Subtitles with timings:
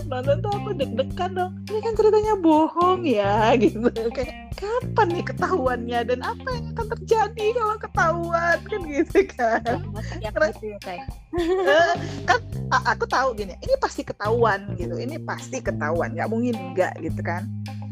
[0.00, 1.52] setiap nonton tuh aku deg-degan dong.
[1.68, 3.92] Ini kan ceritanya bohong ya gitu.
[4.16, 6.00] Kayak kapan nih ketahuannya?
[6.08, 8.56] Dan apa yang akan terjadi kalau ketahuan?
[8.64, 9.76] Kan gitu kan.
[10.24, 11.06] Ya, gitu ya kayak
[11.36, 11.94] Eh,
[12.26, 12.40] kan
[12.72, 14.96] aku tahu gini ini pasti ketahuan gitu.
[14.96, 17.44] Ini pasti ketahuan nggak mungkin enggak gitu kan.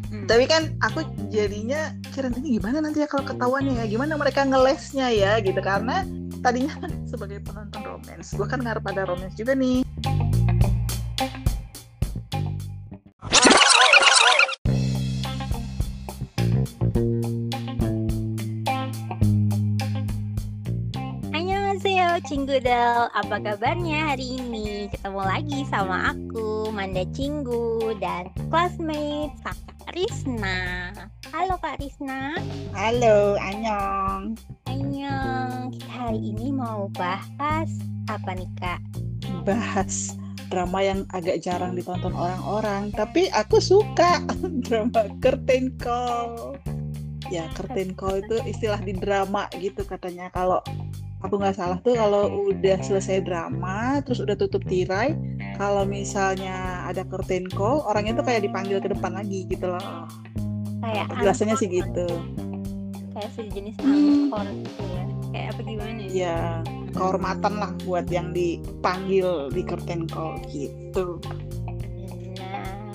[0.08, 0.24] Hmm.
[0.24, 3.86] tapi kan aku jadinya kira ini gimana nanti ya kalau ketahuannya ya?
[3.92, 5.60] Gimana mereka ngelesnya ya gitu.
[5.60, 6.00] Karena
[6.40, 9.82] tadinya kan sebagai penonton romance gue kan ngarep ada romance juga nih
[22.68, 24.92] Cinggudel Apa kabarnya hari ini?
[24.92, 30.92] Ketemu lagi sama aku Manda Cinggu Dan classmate Kakak Risna.
[31.32, 32.36] Halo Kak Risna.
[32.76, 34.36] Halo Anyong.
[34.68, 37.72] Annyeong Kita hari ini mau bahas
[38.12, 38.84] Apa nih Kak?
[39.48, 40.12] bahas
[40.52, 44.20] drama yang agak jarang ditonton orang-orang tapi aku suka
[44.68, 46.60] drama curtain call.
[47.32, 50.28] Ya curtain call itu istilah di drama gitu katanya.
[50.36, 50.60] Kalau
[51.18, 55.18] aku nggak salah tuh kalau udah selesai drama terus udah tutup tirai
[55.58, 60.06] kalau misalnya ada curtain call orangnya tuh kayak dipanggil ke depan lagi gitu loh.
[60.78, 62.06] Kayak penjelasannya sih gitu.
[63.18, 65.04] Kayak sejenis angkor gitu ya.
[65.34, 66.08] Kayak apa gimana ya?
[66.08, 66.38] ya
[66.94, 71.18] kehormatan lah buat yang dipanggil di curtain call gitu.
[72.38, 72.94] Nah,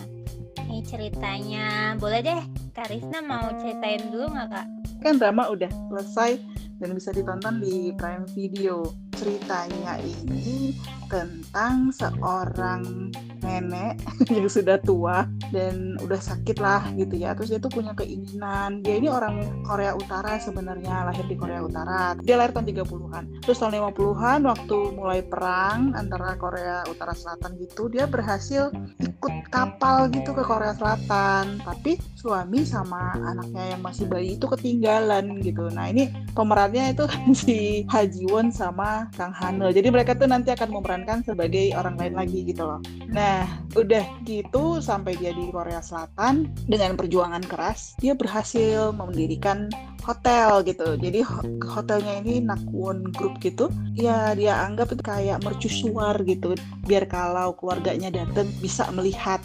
[0.63, 1.99] ini ceritanya.
[1.99, 4.67] Boleh deh Kak Risna mau ceritain dulu nggak Kak?
[5.03, 6.39] kan drama udah selesai
[6.77, 9.02] dan bisa ditonton di Prime Video.
[9.23, 10.75] Ceritanya ini
[11.07, 13.07] tentang seorang
[13.43, 13.99] nenek
[14.35, 17.35] yang sudah tua dan udah sakit lah gitu ya.
[17.37, 18.81] Terus dia tuh punya keinginan.
[18.81, 22.17] Dia ini orang Korea Utara sebenarnya, lahir di Korea Utara.
[22.23, 23.23] Dia lahir tahun 30-an.
[23.43, 30.09] Terus tahun 50-an waktu mulai perang antara Korea Utara Selatan gitu, dia berhasil ikut kapal
[30.09, 31.61] gitu ke Korea Selatan.
[31.61, 35.67] Tapi suami sama anaknya yang masih bayi itu ketinggalan gitu.
[35.69, 37.05] Nah ini pemerannya itu
[37.45, 37.57] si
[37.91, 39.69] Ha Ji Won sama Kang Hanel.
[39.71, 42.81] Jadi mereka tuh nanti akan memerankan sebagai orang lain lagi gitu loh.
[43.09, 43.45] Nah
[43.77, 49.69] udah gitu sampai dia di Korea Selatan dengan perjuangan keras dia berhasil mendirikan
[50.03, 50.99] hotel gitu.
[50.99, 53.71] Jadi ho- hotelnya ini Nakwon Group gitu.
[53.95, 56.57] Ya dia anggap itu kayak mercusuar gitu.
[56.83, 59.39] Biar kalau keluarganya datang bisa melihat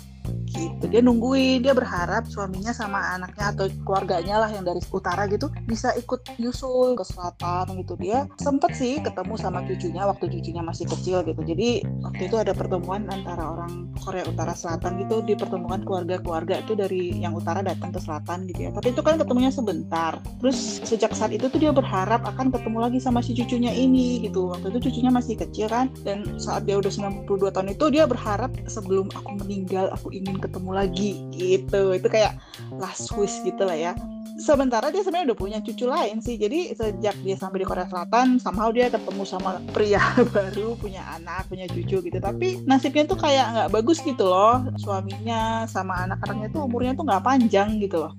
[0.53, 0.85] gitu.
[0.89, 5.93] Dia nungguin dia berharap suaminya sama anaknya atau keluarganya lah yang dari utara gitu bisa
[5.97, 7.95] ikut nyusul ke selatan gitu.
[8.01, 11.41] Dia sempet sih ketemu sama cucunya waktu cucunya masih kecil gitu.
[11.45, 17.13] Jadi waktu itu ada pertemuan antara orang Korea Utara Selatan gitu dipertemukan keluarga-keluarga itu dari
[17.19, 18.71] yang utara datang ke selatan gitu ya.
[18.73, 20.17] Tapi itu kan ketemunya sebentar.
[20.41, 24.49] Terus sejak saat itu tuh dia berharap akan ketemu lagi sama si cucunya ini gitu.
[24.55, 25.93] Waktu itu cucunya masih kecil kan.
[26.07, 30.71] Dan saat dia udah 92 tahun itu dia berharap sebelum aku meninggal aku ingin ketemu
[30.75, 31.93] lagi gitu.
[31.95, 32.39] Itu kayak
[32.79, 33.93] last wish gitu lah ya.
[34.39, 36.39] Sementara dia sebenarnya udah punya cucu lain sih.
[36.39, 40.01] Jadi sejak dia sampai di Korea Selatan somehow dia ketemu sama pria
[40.35, 42.19] baru punya anak punya cucu gitu.
[42.23, 44.63] Tapi nasibnya tuh kayak nggak bagus gitu loh.
[44.79, 48.15] Suaminya sama anak-anaknya tuh umurnya tuh nggak panjang gitu loh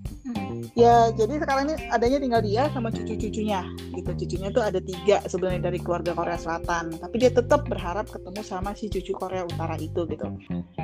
[0.76, 3.66] ya jadi sekarang ini adanya tinggal dia sama cucu-cucunya.
[3.96, 6.98] Gitu cucunya tuh ada tiga sebenarnya dari keluarga Korea Selatan.
[6.98, 10.28] Tapi dia tetap berharap ketemu sama si cucu Korea Utara itu gitu.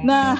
[0.06, 0.38] Nah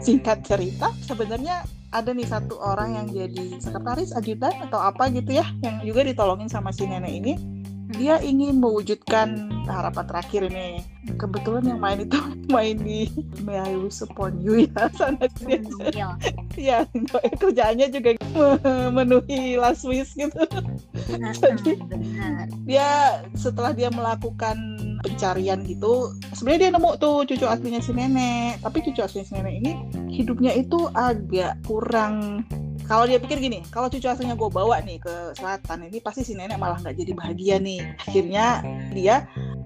[0.00, 5.46] singkat cerita sebenarnya ada nih satu orang yang jadi sekretaris ajudan atau apa gitu ya
[5.62, 7.53] yang juga ditolongin sama si nenek ini
[7.92, 10.80] dia ingin mewujudkan harapan terakhir ini.
[11.20, 12.16] Kebetulan yang main itu
[12.54, 13.12] main di
[13.44, 15.60] May I Wish Upon You ya sana dia
[15.92, 16.08] Iya.
[16.56, 16.78] ya
[17.36, 18.16] kerjaannya juga
[18.64, 20.32] memenuhi last wish gitu.
[21.12, 22.48] Jadi- benar.
[22.64, 24.56] dia setelah dia melakukan
[25.04, 28.64] pencarian gitu sebenarnya dia nemu tuh cucu aslinya si nenek.
[28.64, 29.72] Tapi cucu aslinya si nenek ini
[30.08, 32.46] hidupnya itu agak kurang
[32.84, 36.36] kalau dia pikir gini kalau cucu aslinya gue bawa nih ke selatan ini pasti si
[36.36, 37.80] nenek malah nggak jadi bahagia nih.
[38.04, 38.46] Akhirnya
[38.92, 39.24] dia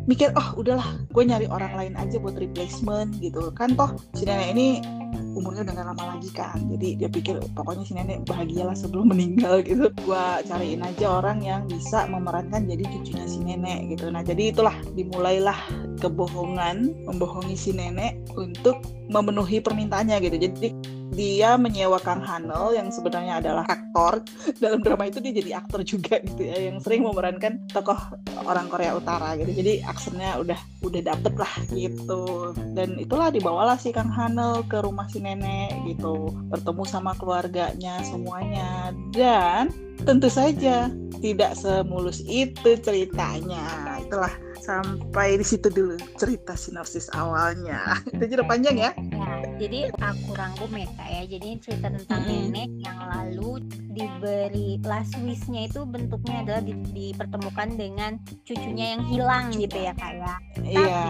[0.09, 3.51] mikir oh udahlah gue nyari orang lain aja buat replacement gitu.
[3.53, 4.69] Kan toh si nenek ini
[5.39, 6.59] umurnya udah gak lama lagi kan.
[6.75, 9.91] Jadi dia pikir pokoknya si nenek bahagialah sebelum meninggal gitu.
[10.03, 14.11] Gua cariin aja orang yang bisa memerankan jadi cucunya si nenek gitu.
[14.11, 15.59] Nah jadi itulah dimulailah
[16.03, 20.37] kebohongan membohongi si nenek untuk memenuhi permintaannya gitu.
[20.37, 20.69] Jadi
[21.19, 24.23] dia menyewa Kang Hanel yang sebenarnya adalah aktor.
[24.63, 27.99] Dalam drama itu dia jadi aktor juga gitu ya yang sering memerankan tokoh
[28.45, 29.51] orang Korea Utara gitu.
[29.51, 32.55] Jadi aksennya udah udah dapet lah gitu.
[32.77, 36.31] Dan itulah dibawalah si Kang Hanel ke rumah si nenek gitu.
[36.53, 38.95] Bertemu sama keluarganya semuanya.
[39.11, 39.73] Dan
[40.07, 43.99] tentu saja tidak semulus itu ceritanya.
[43.99, 44.31] Itulah
[44.69, 50.71] sampai di situ dulu cerita sinopsis awalnya itu jadi panjang ya Ya, jadi aku rangkum
[50.77, 51.23] ya kak ya.
[51.27, 52.49] Jadi cerita tentang Mm-mm.
[52.53, 53.61] nenek yang lalu
[53.93, 58.13] diberi last wish-nya itu bentuknya adalah di- dipertemukan dengan
[58.47, 60.35] cucunya yang hilang gitu ya kak ya.
[60.63, 61.05] Iya.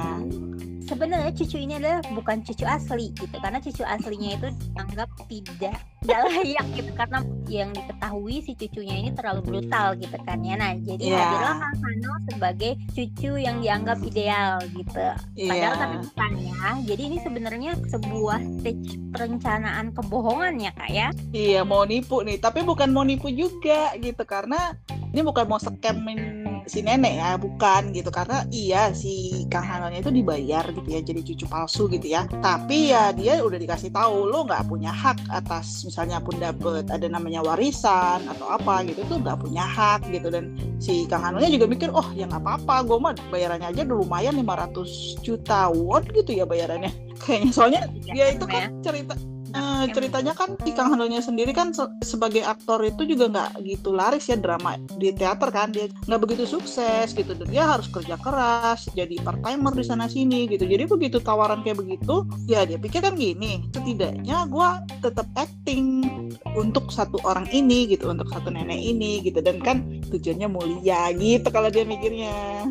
[0.89, 6.21] Sebenarnya cucu ini adalah bukan cucu asli gitu karena cucu aslinya itu dianggap tidak tidak
[6.31, 7.19] layak gitu karena
[7.49, 10.55] yang diketahui si cucunya ini terlalu brutal gitu kan ya.
[10.55, 11.19] Nah, jadi Iya.
[11.19, 15.05] hadirlah Kang Hano sebagai cucu yang dianggap ideal gitu.
[15.35, 15.71] Padahal Iya.
[15.75, 16.69] tapi bukan ya.
[16.87, 21.09] Jadi ini sebenarnya sebuah stage perencanaan kebohongan ya kak ya.
[21.33, 24.77] Iya mau nipu nih, tapi bukan mau nipu juga gitu karena
[25.09, 30.12] ini bukan mau scamin si nenek ya, bukan gitu karena iya si Kang Hanonya itu
[30.12, 32.29] dibayar gitu ya jadi cucu palsu gitu ya.
[32.29, 37.08] Tapi ya dia udah dikasih tahu lo nggak punya hak atas misalnya pun dapet ada
[37.08, 40.29] namanya warisan atau apa gitu tuh nggak punya hak gitu.
[40.29, 43.96] Dan si Kang Hanonya juga mikir oh ya nggak apa-apa gue mah bayarannya aja udah
[44.05, 46.93] lumayan 500 juta won gitu ya bayarannya.
[47.25, 49.17] Kayaknya soalnya dia itu kan cerita
[49.49, 53.97] Eh, ceritanya kan si Kang Hanonya sendiri kan se- sebagai aktor itu juga nggak gitu
[53.97, 55.73] laris ya drama di teater kan.
[55.73, 60.05] Dia nggak begitu sukses gitu dan dia harus kerja keras jadi part timer di sana
[60.05, 60.69] sini gitu.
[60.69, 64.69] Jadi begitu tawaran kayak begitu ya dia pikir kan gini setidaknya gue
[65.00, 66.05] tetap acting
[66.53, 69.41] untuk satu orang ini gitu untuk satu nenek ini gitu.
[69.41, 69.81] Dan kan
[70.12, 72.69] tujuannya mulia gitu kalau dia mikirnya.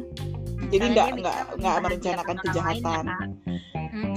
[0.68, 3.06] Jadi nggak nggak nggak merencanakan ya, kejahatan.
[3.88, 4.14] Hmm.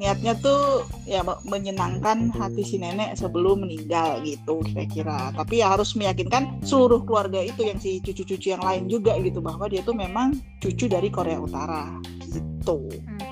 [0.00, 5.28] Niatnya tuh ya me- menyenangkan hati si nenek sebelum meninggal gitu kira-kira.
[5.36, 9.68] Tapi ya harus meyakinkan seluruh keluarga itu yang si cucu-cucu yang lain juga gitu bahwa
[9.68, 12.00] dia tuh memang cucu dari Korea Utara
[12.32, 12.88] gitu.
[12.88, 13.29] Hmm.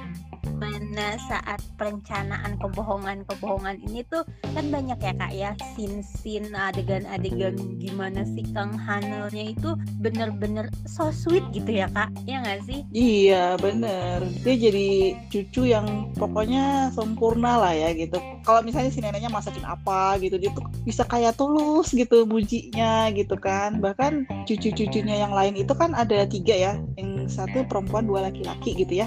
[0.99, 8.43] Mana saat perencanaan kebohongan-kebohongan ini tuh kan banyak ya kak ya sin-sin adegan-adegan gimana sih
[8.51, 12.11] Kang Hanelnya itu bener-bener so sweet gitu ya kak?
[12.27, 12.83] Ya nggak sih?
[12.91, 14.27] Iya bener.
[14.43, 18.19] Dia jadi cucu yang pokoknya sempurna lah ya gitu.
[18.43, 23.39] Kalau misalnya si neneknya masakin apa gitu Dia tuh bisa kayak tulus gitu mujinya gitu
[23.39, 23.79] kan.
[23.79, 26.75] Bahkan cucu-cucunya yang lain itu kan ada tiga ya.
[26.99, 29.07] Yang satu perempuan dua laki-laki gitu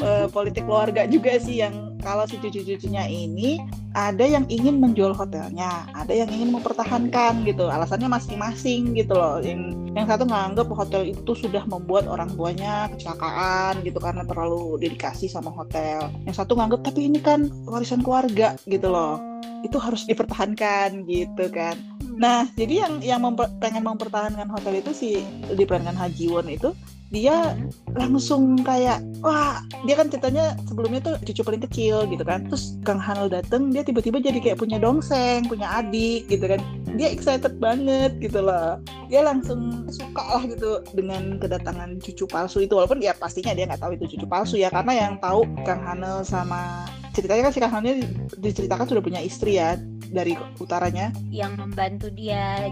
[0.00, 3.60] Eh, politik keluarga juga sih yang kalau si cucu-cucunya ini
[3.92, 7.68] ada yang ingin menjual hotelnya, ada yang ingin mempertahankan gitu.
[7.68, 9.44] Alasannya masing-masing gitu loh.
[9.44, 15.28] Yang yang satu nganggap hotel itu sudah membuat orang tuanya kecelakaan gitu karena terlalu dedikasi
[15.28, 16.08] sama hotel.
[16.24, 19.20] Yang satu nganggap tapi ini kan warisan keluarga gitu loh.
[19.60, 21.76] Itu harus dipertahankan gitu kan.
[22.16, 25.20] Nah, jadi yang yang memper- pengen mempertahankan hotel itu si
[25.52, 26.72] diperankan Ha Ji Won itu
[27.10, 27.58] dia
[27.98, 32.46] langsung kayak wah dia kan ceritanya sebelumnya tuh cucu paling kecil gitu kan.
[32.46, 36.62] Terus Kang Hanel dateng dia tiba-tiba jadi kayak punya dongseng punya adik gitu kan.
[36.94, 38.78] Dia excited banget gitu loh.
[39.10, 42.78] Dia langsung suka lah gitu dengan kedatangan cucu palsu itu.
[42.78, 44.70] Walaupun ya pastinya dia nggak tahu itu cucu palsu ya.
[44.70, 47.98] Karena yang tahu Kang Hanel sama ceritanya kan si Hanel
[48.38, 49.74] diceritakan sudah punya istri ya
[50.10, 51.14] dari utaranya.
[51.30, 52.66] Yang membantu dia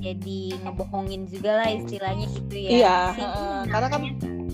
[0.00, 2.70] jadi ngebohongin juga lah istilahnya gitu ya.
[2.70, 4.04] Iya, si, heeh, karena kan-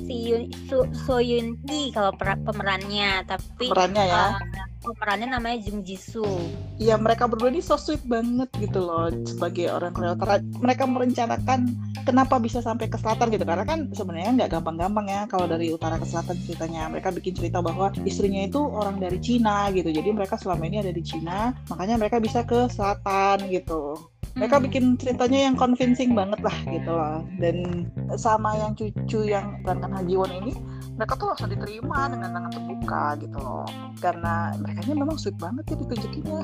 [0.04, 5.56] si Yun, Su, So Yun Hee kalau per- pemerannya tapi perannya ya eh, pemerannya namanya
[5.64, 10.42] Jung Jisoo Iya mereka berdua ini so sweet banget gitu loh sebagai orang Korea Utara.
[10.42, 11.70] Mereka merencanakan
[12.02, 16.02] kenapa bisa sampai ke selatan gitu karena kan sebenarnya nggak gampang-gampang ya kalau dari utara
[16.02, 16.90] ke selatan ceritanya.
[16.90, 19.86] Mereka bikin cerita bahwa istrinya itu orang dari Cina gitu.
[19.86, 23.94] Jadi mereka selama ini ada di Cina, makanya mereka bisa ke selatan gitu.
[24.34, 24.64] Mereka Hmm.
[24.66, 27.22] bikin ceritanya yang convincing banget lah gitu loh.
[27.38, 27.86] Dan
[28.18, 30.52] sama yang cucu yang perankan Haji Won ini,
[30.94, 33.66] mereka tuh langsung diterima dengan tangan terbuka gitu loh.
[34.02, 36.42] Karena mereka memang sweet banget ya ditunjukinnya.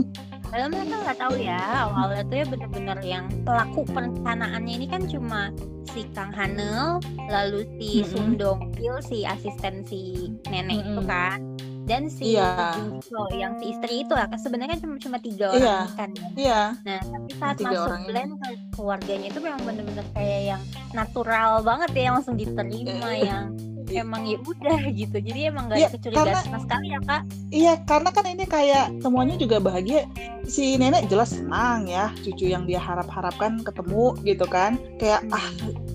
[0.50, 5.54] Padahal mereka nggak tahu ya awalnya tuh ya bener-bener yang pelaku perencanaannya ini kan cuma
[5.94, 6.98] si Kang Hanel,
[7.30, 8.10] lalu si Mm-mm.
[8.10, 11.06] Sung Dong Pil, si asisten si nenek itu Mm-mm.
[11.06, 11.38] kan,
[11.84, 12.76] dan si Iya.
[12.76, 14.26] Jung Jisoo yang si istri itu lah.
[14.26, 15.86] Kan Sebenarnya kan cuma cuma tiga Iya.
[15.86, 16.10] orang kan.
[16.10, 16.28] ya.
[16.34, 20.62] Iya, Nah tapi saat Tiga masuk orang blend ke keluarganya itu memang bener-bener kayak yang
[20.90, 23.44] natural banget ya, yang langsung diterima, Eh, yang
[23.92, 25.16] emang ya udah gitu.
[25.16, 27.22] Jadi emang nggak Iya, ada kecurigaan karena- sama sekali ya kak.
[27.50, 30.06] iya karena kan ini kayak semuanya juga bahagia.
[30.42, 34.74] Si nenek jelas senang ya, cucu yang dia harap-harapkan ketemu gitu kan.
[34.96, 35.46] Kayak ah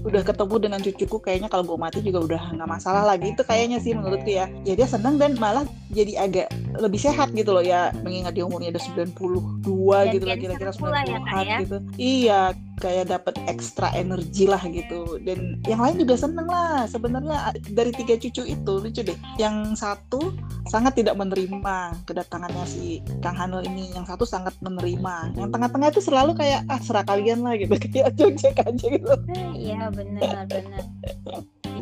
[0.02, 3.82] udah ketemu dengan cucuku kayaknya kalau gue mati juga udah nggak masalah lagi itu kayaknya
[3.82, 6.48] sih menurutku ya ya dia senang dan malah jadi agak
[6.78, 10.72] lebih sehat gitu loh ya mengingat dia umurnya udah 92 Dan gitu lah cancer kira-kira
[10.78, 11.58] pula ya, Kak, 90-an ya?
[11.58, 12.42] gitu iya
[12.75, 17.38] kayak dapat ekstra energi lah gitu dan yang lain juga seneng lah sebenarnya
[17.86, 19.13] dari tiga cucu itu lucu deh.
[19.38, 20.34] Yang satu
[20.65, 23.94] sangat tidak menerima kedatangannya si Kang Hanul ini.
[23.94, 25.38] Yang satu sangat menerima.
[25.38, 27.77] Yang tengah-tengah itu selalu kayak ah serah kalian lah gitu.
[27.86, 29.13] Kayak cocok aja gitu.
[29.54, 30.84] Iya benar benar.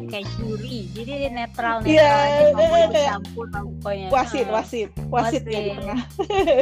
[0.04, 0.92] kayak juri.
[0.92, 4.08] Jadi netral netral Iya, aja mau kayak ikut campur pokoknya.
[4.12, 4.54] wasit Heeh.
[4.54, 5.78] wasit wasit ya di Wasit.
[5.80, 6.00] tengah.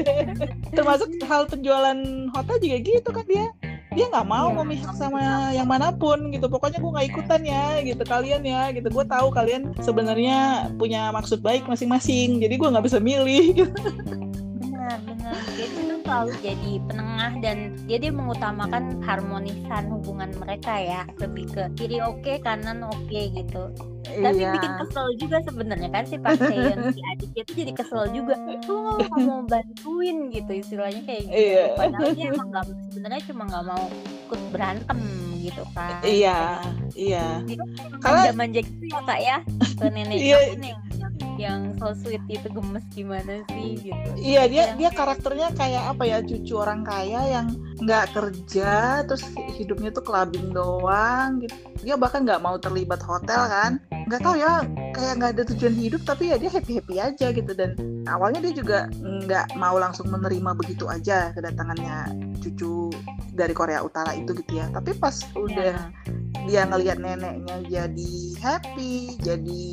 [0.78, 1.98] Termasuk hal penjualan
[2.32, 3.48] hotel juga gitu kan dia
[3.92, 6.48] dia nggak mau Iya, memihak sama yang mana pun gitu.
[6.48, 8.88] Pokoknya gue nggak ikutan ya gitu kalian ya gitu.
[8.88, 12.40] Gue tahu kalian sebenarnya punya maksud baik masing-masing.
[12.40, 13.76] Jadi gue nggak bisa milih gitu.
[14.94, 21.02] benar benar dia itu selalu jadi penengah dan dia dia mengutamakan harmonisan hubungan mereka ya
[21.18, 23.64] lebih ke kiri oke kanan oke gitu.
[24.02, 24.52] Tapi Iya.
[24.52, 28.36] bikin kesel juga sebenarnya kan si Pak Sejong si adiknya tuh jadi kesel juga.
[28.60, 31.38] Tuh nggak mau bantuin gitu istilahnya kayak gitu.
[31.38, 31.64] Iya.
[31.78, 33.84] padahal dia emang nggak sebenarnya cuma nggak mau
[34.28, 35.00] ikut berantem
[35.40, 36.02] gitu kan.
[36.04, 36.40] Iya
[36.92, 37.26] iya.
[38.04, 39.38] Karena Karena- manja gitu ya kak ya
[39.80, 40.38] ke nenek Iya.
[40.60, 40.74] nih
[41.42, 46.04] yang, so sweet itu gemes gimana sih gitu Iya dia Yang- dia karakternya kayak apa
[46.06, 47.48] ya cucu orang kaya yang
[47.82, 48.72] nggak kerja
[49.04, 49.26] terus
[49.58, 51.56] hidupnya tuh clubbing doang gitu.
[51.82, 53.72] Dia bahkan nggak mau terlibat hotel kan.
[54.06, 54.62] Nggak tahu ya
[54.94, 57.74] kayak nggak ada tujuan hidup tapi ya dia happy happy aja gitu dan
[58.06, 62.94] awalnya dia juga nggak mau langsung menerima begitu aja kedatangannya cucu
[63.34, 64.70] dari Korea Utara itu gitu ya.
[64.70, 66.46] Tapi pas udah Ya.
[66.46, 69.66] dia ngelihat neneknya jadi happy, jadi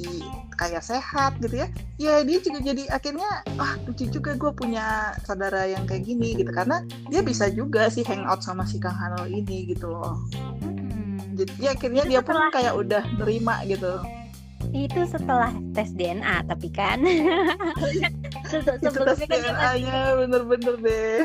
[0.58, 1.68] kayak sehat gitu ya.
[1.96, 4.84] Ya dia juga jadi akhirnya ah lucu juga gue punya
[5.22, 9.30] saudara yang kayak gini gitu karena dia bisa juga sih hangout sama si Kang Hanel
[9.32, 10.18] ini gitu loh.
[10.60, 11.16] Hmm.
[11.32, 13.94] Jadi ya, akhirnya Itu dia pun setelah- kayak udah nerima gitu.
[14.68, 17.00] itu setelah tes DNA tapi kan
[18.50, 21.18] Se- Itu tes kan dia masih DNA bener-bener deh.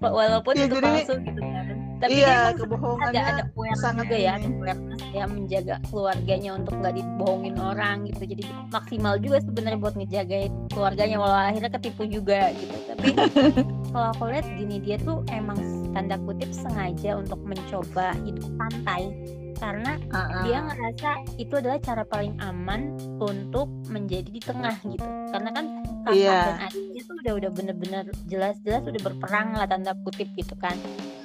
[0.04, 1.64] walaupun Iya, itu jadi- palsu gitu kan
[2.00, 6.50] tapi iya emang ada kebohongannya ada awareness sangat juga ya ada awareness ya menjaga keluarganya
[6.56, 8.22] untuk nggak dibohongin orang gitu.
[8.24, 8.42] Jadi
[8.72, 12.76] maksimal juga sebenarnya buat ngejagain keluarganya walau akhirnya ketipu juga gitu.
[12.88, 13.08] Tapi
[13.92, 15.58] kalau aku lihat gini dia tuh emang
[15.92, 19.12] tanda kutip sengaja untuk mencoba hidup santai
[19.60, 20.42] karena Ah, ah.
[20.48, 25.04] dia ngerasa itu adalah cara paling aman untuk menjadi di tengah gitu.
[25.04, 25.64] Karena kan
[26.00, 26.40] kakak Iya.
[26.40, 30.72] dan adiknya tuh udah udah bener-bener jelas-jelas udah berperang lah tanda kutip gitu kan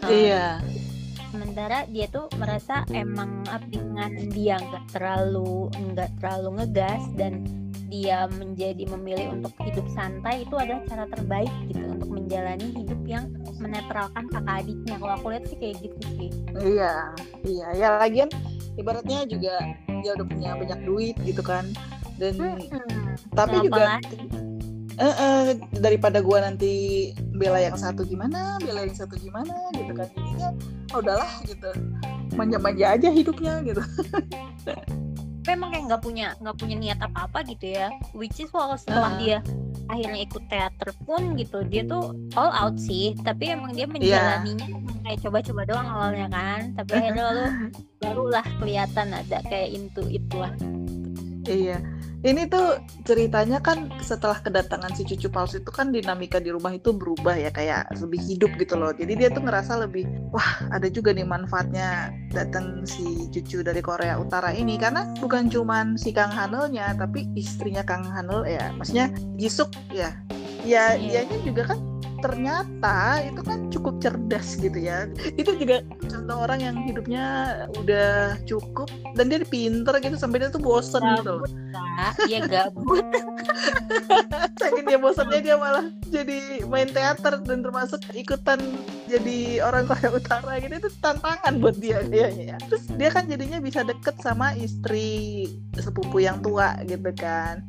[0.08, 0.46] Iya.
[1.32, 7.44] sementara dia tuh merasa emang dengan dia nggak terlalu nggak terlalu ngegas dan
[7.92, 13.28] dia menjadi memilih untuk hidup santai itu adalah cara terbaik gitu untuk menjalani hidup yang
[13.60, 16.94] menetralkan kakak adiknya kalau aku lihat sih kayak gitu sih Iya,
[17.44, 17.68] iya.
[17.76, 18.30] Ya lagian
[18.80, 19.60] ibaratnya juga
[20.02, 21.68] dia udah punya banyak duit gitu kan.
[22.16, 22.64] Dan Hmm,
[23.36, 24.16] tapi juga lagi?
[24.96, 25.44] Eh, eh,
[25.76, 30.08] daripada gua nanti bela yang satu gimana, bela yang satu gimana gitu kan.
[30.12, 30.50] Jadinya
[30.92, 31.70] oh, udahlah gitu.
[32.34, 33.82] Manja-manja aja hidupnya gitu.
[35.46, 38.74] tapi emang kayak nggak punya nggak punya niat apa apa gitu ya which is walau
[38.74, 39.18] setelah Ah.
[39.22, 39.38] dia
[39.86, 43.94] akhirnya ikut teater pun gitu dia tuh all out sih tapi emang dia Iya.
[43.94, 44.68] menjalaninya
[45.06, 47.44] kayak coba-coba doang awalnya kan tapi akhirnya lalu
[48.02, 50.50] barulah kelihatan ada kayak into it lah
[51.46, 51.78] Iya.
[52.26, 56.90] Ini tuh ceritanya kan setelah kedatangan si cucu palsu itu kan dinamika di rumah itu
[56.90, 58.90] berubah ya kayak lebih hidup gitu loh.
[58.98, 64.18] Jadi dia tuh ngerasa lebih wah ada juga nih manfaatnya datang si cucu dari Korea
[64.18, 69.70] Utara ini karena bukan cuman si Kang Hanelnya tapi istrinya Kang Hanel ya maksudnya Jisuk
[69.94, 70.18] ya.
[70.66, 71.30] Ya Iya.
[71.30, 71.95] dianya juga kan
[72.26, 75.06] ternyata itu kan cukup cerdas gitu ya.
[75.38, 77.26] Itu juga contoh orang yang hidupnya
[77.78, 81.50] udah cukup dan dia pinter gitu sampai dia tuh bosen gitu loh.
[81.70, 83.06] Kak, dia gabut
[84.60, 88.58] Saking dia bosannya dia malah jadi main teater dan termasuk ikutan
[89.06, 92.58] jadi orang Korea Utara gitu itu tantangan buat dia kayaknya ya.
[92.66, 95.46] Terus dia kan jadinya bisa deket sama istri
[95.78, 97.62] sepupu yang tua gitu kan.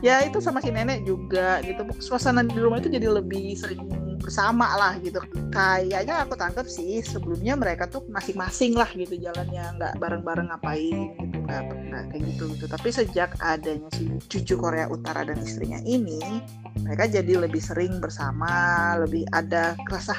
[0.00, 1.84] Ya itu sama si nenek juga gitu.
[2.00, 3.84] Suasana di rumah itu jadi lebih sering
[4.24, 5.20] bersama lah gitu.
[5.52, 11.36] Kayaknya aku tangkap sih sebelumnya mereka tuh masing-masing lah gitu jalannya nggak bareng-bareng ngapain gitu
[11.44, 12.64] nggak kayak gitu gitu.
[12.64, 16.40] Tapi sejak adanya si cucu Korea Utara dan istrinya ini
[16.80, 20.16] mereka jadi lebih sering bersama, lebih ada rasa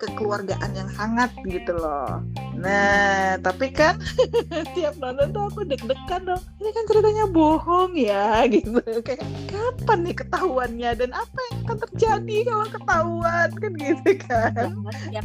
[0.00, 2.22] kekeluargaan yang hangat gitu loh.
[2.54, 3.98] Nah, tapi kan
[4.76, 6.42] tiap nonton tuh aku deg-degan dong.
[6.62, 8.80] Ini kan ceritanya bohong ya gitu.
[9.02, 14.66] Kayak kapan nih ketahuannya dan apa yang akan terjadi kalau ketahuan kan gitu kan.
[15.12, 15.20] Ya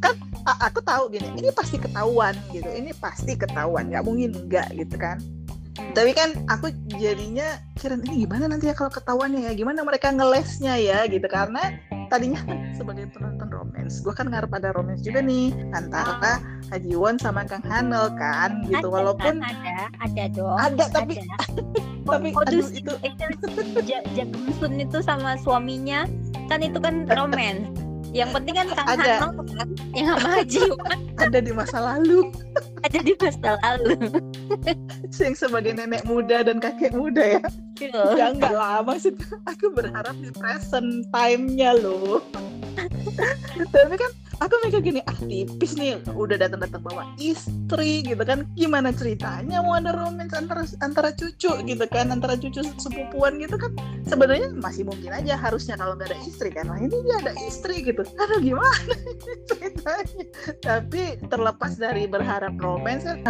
[0.00, 0.14] kan
[0.64, 2.68] aku tahu gini, ini pasti ketahuan gitu.
[2.68, 5.20] Ini pasti ketahuan, nggak mungkin enggak gitu kan.
[5.78, 5.94] Hmm.
[5.94, 10.74] Tapi kan aku jadinya kira ini gimana nanti ya kalau ketahuannya ya, gimana mereka ngelesnya
[10.74, 11.06] ya?
[11.06, 11.78] Gitu karena
[12.10, 16.40] tadinya kan sebagai penonton romance, gue kan ngarep ada romance juga nih antara
[16.72, 18.88] Haji Won sama Kang Hanel kan gitu.
[18.88, 21.36] Ada walaupun kan, ada ada dong ada tapi ada.
[22.08, 26.08] tapi Modus aduh, itu itu Ja- Jagemsun itu sama suaminya
[26.48, 27.68] kan itu kan romance
[28.16, 29.14] yang penting kan Kang Ada.
[29.28, 29.68] Hano kan?
[29.92, 32.20] Yang maju kan ada di masa lalu.
[32.86, 33.98] Ada di masa lalu.
[35.18, 37.42] Yang sebagai nenek muda dan kakek muda ya.
[37.74, 38.02] Gitu.
[38.14, 42.22] ya enggak lah maksud aku berharap di present time-nya loh.
[43.70, 48.46] Tapi kan aku mikir gini ah tipis nih udah datang datang bawa istri gitu kan.
[48.54, 53.74] Gimana ceritanya mau ada romance antara antara cucu gitu kan antara cucu sepupuan gitu kan?
[54.06, 57.82] Sebenarnya masih mungkin aja harusnya kalau nggak ada istri kan nah ini dia ada istri
[57.82, 58.02] gitu.
[58.18, 58.94] Aduh gimana
[59.48, 60.24] ceritanya?
[60.62, 63.20] Tapi terlepas dari berharap romance kan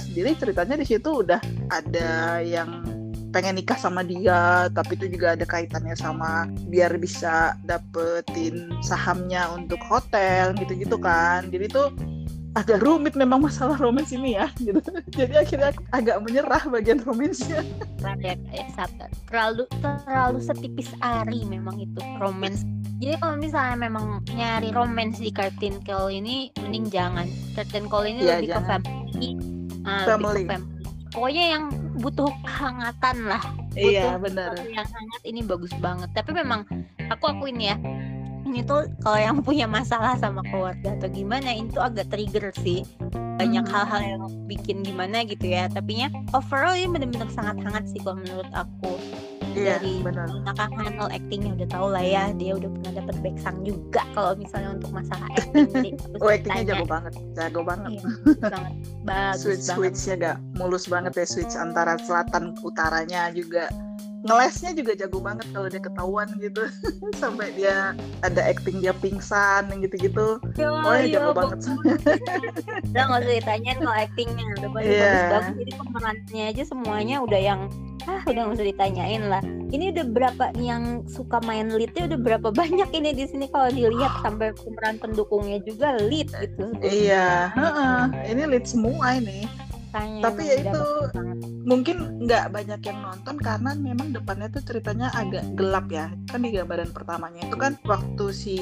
[0.00, 1.40] sendiri ceritanya di situ udah
[1.70, 2.99] ada yang
[3.30, 9.78] pengen nikah sama dia tapi itu juga ada kaitannya sama biar bisa dapetin sahamnya untuk
[9.86, 11.46] hotel gitu-gitu kan.
[11.48, 11.88] Jadi tuh
[12.58, 14.82] agak rumit memang masalah romance ini ya gitu.
[15.18, 17.62] Jadi akhirnya agak menyerah bagian romansnya.
[18.02, 18.42] Kayak
[18.74, 19.06] sabar.
[19.30, 22.66] Terlalu terlalu setipis ari memang itu romance.
[23.00, 27.30] Jadi kalau misalnya memang nyari romance di Curtain Call ini mending jangan.
[27.54, 29.30] Curtain Call ini Iya, lebih ke family.
[29.86, 30.42] Ah, Family.
[30.42, 30.76] lebih ke family.
[31.10, 31.64] Pokoknya yang
[32.00, 33.42] butuh kehangatan lah.
[33.76, 34.50] Iya Butuh benar.
[34.56, 36.08] sesuatu yang hangat ini bagus banget.
[36.16, 36.60] Tapi memang
[37.12, 37.76] aku akuin ya
[38.40, 42.82] ini tuh kalau yang punya masalah sama keluarga atau gimana itu agak trigger sih.
[43.38, 43.72] Banyak Hmm.
[43.72, 45.70] hal-hal yang bikin gimana gitu ya.
[45.70, 48.90] Tapi ya overall ini bener-bener sangat hangat sih kalau menurut aku
[49.54, 49.92] iya dari
[50.44, 54.70] Naka handle actingnya udah tau lah ya dia udah pernah dapet backsang juga kalau misalnya
[54.76, 55.90] untuk masalah acting jadi
[56.20, 57.90] oh actingnya jago banget jago banget.
[57.90, 58.02] Iya,
[58.48, 58.72] banget.
[59.08, 59.76] Bagus switch banget.
[59.76, 63.68] switchnya gak mulus banget ya switch antara selatan ke utaranya juga.
[64.20, 66.68] Ngelesnya juga jago banget kalau dia ketahuan gitu.
[67.22, 70.36] Sampai dia ada acting dia pingsan yang gitu-gitu.
[70.60, 71.58] Oh ya iya, jago banget.
[72.92, 75.08] udah nggak usah ditanyain kalau actingnya udah bagus Iya.
[75.08, 75.54] bagus banget.
[75.56, 77.60] Jadi pemerannya aja semuanya udah yang
[78.10, 79.42] ah udah nggak usah ditanyain lah.
[79.70, 83.46] Ini udah berapa yang suka main leadnya udah berapa banyak ini di sini?
[83.46, 86.74] Kalau dilihat sampai pemeran pendukungnya juga lead gitu.
[86.82, 87.54] Iya.
[87.54, 87.98] Heeh.
[88.34, 89.46] ini lead semua ini
[89.90, 90.82] Makanya Tapi ya itu
[91.66, 96.14] mungkin nggak banyak yang nonton karena memang depannya tuh ceritanya agak gelap ya.
[96.30, 98.56] Kan di gambaran pertamanya itu kan waktu si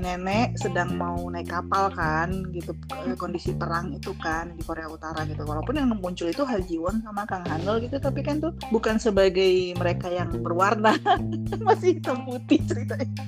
[0.00, 2.72] nenek sedang mau naik kapal kan gitu
[3.04, 5.44] eh, kondisi perang itu kan di Korea Utara gitu.
[5.44, 8.96] Walaupun yang muncul itu Ha Ji Won sama Kang Hanel gitu tapi kan tuh bukan
[8.96, 10.96] sebagai mereka yang berwarna.
[11.68, 13.20] Masih hitam putih ceritanya.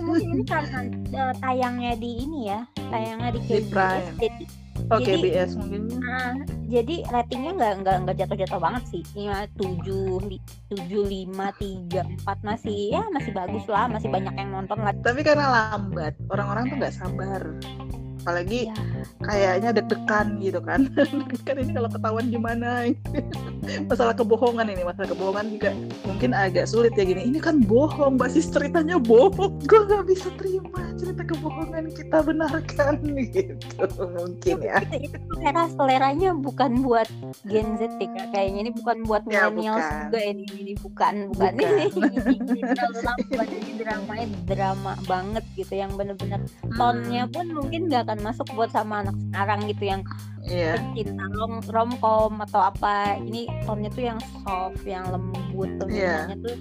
[0.00, 0.80] Mungkin ini karena
[1.12, 4.64] eh, tayangnya di ini ya tayangnya di Di Prime.
[4.86, 6.32] Jadi oke Jadi- BS mungkin Nah,
[6.70, 9.02] jadi ratingnya nggak nggak nggak jatuh-jatuh banget sih.
[9.18, 10.22] Lima tujuh
[10.70, 14.94] tujuh lima tiga empat masih ya masih bagus lah, masih banyak yang nonton lah.
[15.02, 17.42] tapi karena lambat orang-orang tuh nggak sabar
[18.26, 18.74] apalagi Ya,
[19.22, 20.90] kayaknya deg-degan gitu kan.
[21.46, 22.90] Kan ini kalau ketahuan gimana
[23.90, 25.70] masalah kebohongan ini masalah kebohongan juga
[26.02, 27.22] mungkin agak sulit ya gini.
[27.30, 29.54] Ini kan bohong basis ceritanya bohong.
[29.70, 32.94] Gue nggak bisa terima cerita kebohongan kita benarkan
[33.30, 33.54] gitu.
[33.94, 34.82] Mungkin ya.
[34.82, 37.06] Itu, itu selera seleranya bukan buat
[37.46, 38.66] Gen Z ya kayaknya.
[38.66, 40.02] Ini bukan buat Ya, millennials bukan.
[40.10, 41.70] juga ini ini bukan bukan, Bukan.
[41.70, 41.84] ini,
[42.42, 46.40] ini terlalu ini drama banget gitu yang bener-bener
[46.74, 50.02] tonnya pun mungkin nggak akan masuk buat sama anak sekarang gitu yang
[50.42, 56.30] iya cinta rom romcom atau apa ini tonnya tuh yang soft yang lembut tuh Iya.
[56.38, 56.54] tuh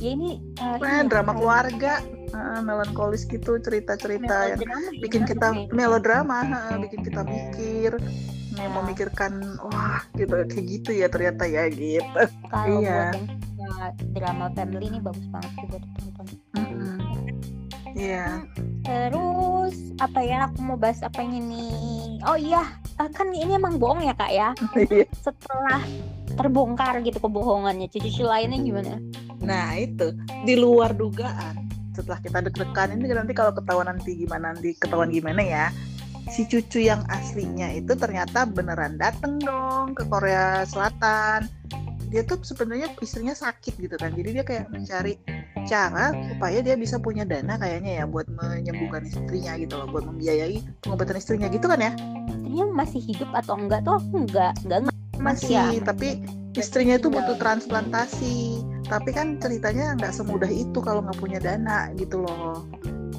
[0.00, 5.48] ya ini uh, Nah, ini drama keluarga ah, melankolis gitu cerita-cerita yang ya, bikin kita
[5.50, 5.72] masuknya.
[5.74, 7.92] melodrama ah, bikin kita mikir
[8.50, 8.76] yang Ya.
[8.76, 13.08] memikirkan wah gitu kayak gitu ya ternyata ya gitu kalau Iya.
[13.08, 13.16] buat
[13.56, 13.74] yang
[14.10, 16.26] drama family ini bagus banget sih buat ditonton.
[17.90, 18.26] Iya.
[18.82, 21.68] Terus apa ya aku mau bahas apa ini
[22.24, 22.64] oh iya
[22.96, 24.48] eh, kan ini emang bohong ya kak ya
[24.80, 25.06] Iya.
[25.20, 25.80] setelah
[26.34, 28.96] terbongkar gitu kebohongannya cucu lainnya gimana
[29.40, 30.12] Nah itu
[30.44, 31.64] di luar dugaan.
[31.96, 35.66] Setelah kita deg-degan ini nanti kalau ketahuan nanti gimana nanti ketahuan gimana ya.
[36.28, 41.48] Si cucu yang aslinya itu ternyata beneran dateng dong ke Korea Selatan.
[42.12, 44.12] Dia tuh sebenarnya istrinya sakit gitu kan.
[44.12, 45.16] Jadi dia kayak mencari
[45.68, 50.60] cara supaya dia bisa punya dana kayaknya ya buat menyembuhkan istrinya gitu loh, buat membiayai
[50.84, 51.92] pengobatan istrinya gitu kan ya.
[52.28, 54.94] istrinya masih hidup atau enggak tuh aku enggak enggak.
[55.20, 55.84] Masih, ya.
[55.84, 56.24] tapi
[56.56, 62.26] istrinya itu butuh transplantasi tapi kan ceritanya nggak semudah itu kalau nggak punya dana gitu
[62.26, 62.66] loh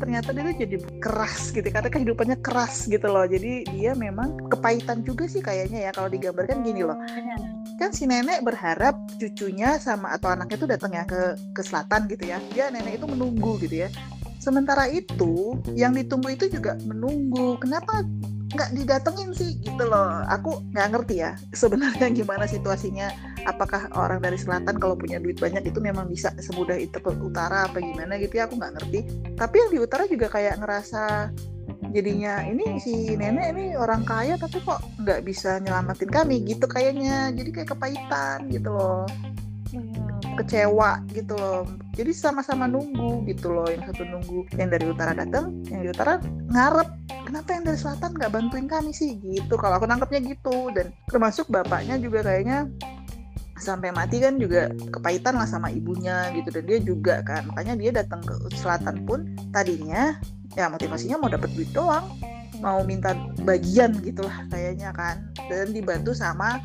[0.02, 5.06] ternyata dia tuh jadi keras gitu karena kehidupannya keras gitu loh jadi dia memang kepahitan
[5.06, 6.98] juga sih kayaknya ya kalau digambarkan gini loh
[7.82, 12.30] kan si nenek berharap cucunya sama atau anaknya tuh datang ya ke ke selatan gitu
[12.30, 12.38] ya.
[12.54, 13.90] Dia nenek itu menunggu gitu ya.
[14.38, 17.58] Sementara itu yang ditunggu itu juga menunggu.
[17.58, 18.06] Kenapa
[18.54, 19.58] nggak didatengin sih?
[19.66, 20.22] Gitu loh.
[20.30, 23.10] Aku nggak ngerti ya sebenarnya gimana situasinya.
[23.50, 27.66] Apakah orang dari selatan kalau punya duit banyak itu memang bisa semudah itu ke utara
[27.66, 28.46] apa gimana gitu ya?
[28.46, 29.00] Aku nggak ngerti.
[29.42, 31.34] Tapi yang di utara juga kayak ngerasa
[31.92, 37.30] jadinya ini si nenek ini orang kaya tapi kok nggak bisa nyelamatin kami gitu kayaknya.
[37.36, 39.06] Jadi kayak kepahitan gitu loh.
[40.40, 41.68] Kecewa gitu loh.
[41.96, 43.68] Jadi sama-sama nunggu gitu loh.
[43.68, 46.18] Yang satu nunggu yang dari utara datang yang di utara
[46.52, 46.90] ngarep
[47.28, 49.20] kenapa yang dari selatan nggak bantuin kami sih?
[49.20, 49.54] Gitu.
[49.60, 50.72] Kalau aku nangkepnya gitu.
[50.72, 52.68] Dan termasuk bapaknya juga kayaknya
[53.62, 56.50] sampai mati kan juga kepahitan lah sama ibunya gitu.
[56.50, 60.18] Dan dia juga kan makanya dia datang ke selatan pun tadinya
[60.58, 62.04] ya motivasinya mau dapat duit doang
[62.60, 65.30] mau minta bagian gitulah kayaknya kan.
[65.48, 66.58] Dan dibantu sama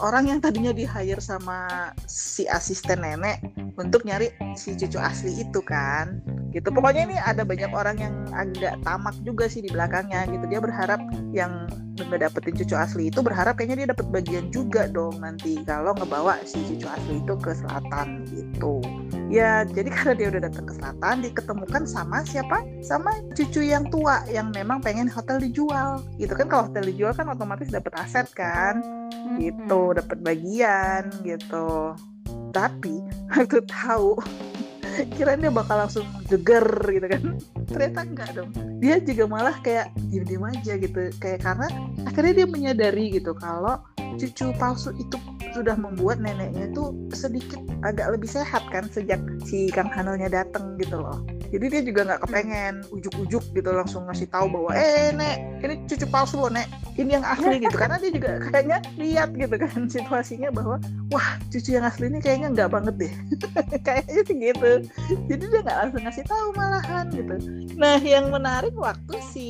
[0.00, 3.44] orang yang tadinya di hire sama si asisten nenek
[3.76, 6.20] untuk nyari si cucu asli itu kan.
[6.50, 6.66] Gitu.
[6.72, 10.44] Pokoknya ini ada banyak orang yang agak tamak juga sih di belakangnya gitu.
[10.50, 10.98] Dia berharap
[11.30, 11.68] yang
[12.00, 16.40] nggak dapetin cucu asli itu berharap kayaknya dia dapat bagian juga dong nanti kalau ngebawa
[16.48, 18.80] si cucu asli itu ke selatan gitu.
[19.30, 22.64] Ya jadi karena dia udah datang ke selatan diketemukan sama siapa?
[22.80, 26.02] Sama cucu yang tua yang memang pengen hotel dijual.
[26.16, 28.80] Gitu kan kalau hotel dijual kan otomatis dapat aset kan
[29.38, 31.94] gitu dapat bagian gitu.
[32.50, 32.94] Tapi
[33.34, 34.18] waktu tahu.
[35.14, 37.22] Kira dia bakal langsung geger gitu kan.
[37.70, 38.50] Ternyata enggak dong.
[38.82, 41.14] Dia juga malah kayak diem-diem aja gitu.
[41.22, 41.66] Kayak karena
[42.04, 43.78] akhirnya dia menyadari gitu kalau
[44.18, 45.16] cucu palsu itu
[45.50, 51.02] sudah membuat neneknya itu sedikit agak lebih sehat kan sejak si Kang Hanelnya datang gitu
[51.02, 51.18] loh
[51.50, 56.06] jadi dia juga nggak kepengen ujuk-ujuk gitu langsung ngasih tahu bahwa eh nek ini cucu
[56.06, 56.70] palsu loh nek.
[56.94, 57.74] Ini yang asli gitu.
[57.74, 60.78] Karena dia juga kayaknya lihat gitu kan situasinya bahwa
[61.10, 63.12] wah cucu yang asli ini kayaknya nggak banget deh.
[63.86, 64.70] Kayaknya sih gitu.
[65.26, 67.34] Jadi dia nggak langsung ngasih tahu malahan gitu.
[67.74, 69.46] Nah yang menarik waktu si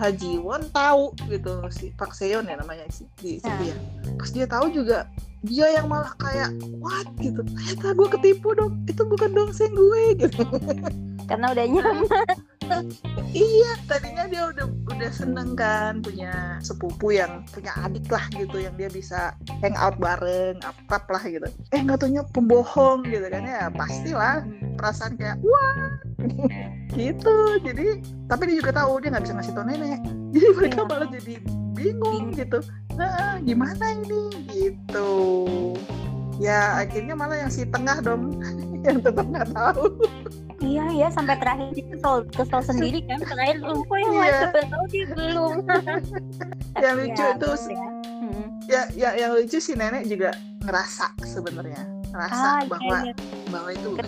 [0.00, 3.76] Haji Won tahu gitu si Pak Seon ya namanya si di situ ya.
[4.16, 5.04] Pas dia tahu juga
[5.44, 7.04] dia yang malah kayak what?
[7.20, 7.44] gitu.
[7.44, 8.80] Ternyata gue ketipu dong.
[8.88, 10.02] Itu bukan dongseng gue.
[10.24, 10.42] Gitu
[11.28, 12.36] karena udah nyaman.
[13.32, 18.76] Iya tadinya dia udah udah seneng kan punya sepupu yang punya adik lah gitu yang
[18.76, 19.32] dia bisa
[19.64, 21.48] hang out bareng akrab lah gitu.
[21.72, 24.44] Eh nggak taunya pembohong gitu kan ya pastilah
[24.76, 25.80] perasaan kayak wah
[26.98, 27.36] gitu.
[27.64, 30.00] Jadi tapi dia juga tahu dia nggak bisa ngasih tau nenek.
[30.36, 30.88] Jadi mereka Iya.
[30.92, 31.34] malah jadi
[31.72, 32.58] bingung gitu.
[33.00, 34.22] Nah gimana ini?
[34.44, 35.10] Gitu.
[36.36, 38.36] Ya akhirnya malah yang si tengah dong
[38.86, 39.88] yang tetap nggak tahu
[40.60, 44.40] iya ya sampai terakhir kesel kesel sendiri kan terakhir lu kok yang lain Iya.
[44.44, 45.52] udah tahu dia belum
[46.78, 47.88] Yang lucu Ya, tuh ya.
[48.18, 48.44] Hmm.
[48.64, 53.14] ya, ya yang lucu si nenek juga ngerasa sebenarnya ngerasa Ah, iya, bahwa iya.
[53.48, 54.06] bahwa itu bukan